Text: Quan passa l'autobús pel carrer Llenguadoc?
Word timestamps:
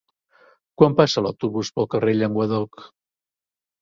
Quan 0.81 0.95
passa 1.01 1.23
l'autobús 1.25 1.71
pel 1.77 1.89
carrer 1.93 2.17
Llenguadoc? 2.19 2.85